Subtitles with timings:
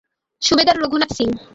[0.41, 1.29] সুবেদার Raghunath Singh.